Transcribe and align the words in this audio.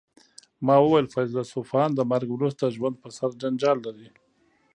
ما 0.65 0.75
وویل 0.81 1.07
فیلسوفان 1.13 1.89
د 1.93 1.99
مرګ 2.11 2.29
وروسته 2.33 2.73
ژوند 2.75 2.95
په 3.03 3.09
سر 3.17 3.29
جنجال 3.41 3.77
لري 3.85 4.07